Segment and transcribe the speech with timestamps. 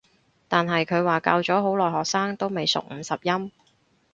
[0.47, 3.51] 但係佢話教咗好耐學生都未熟五十音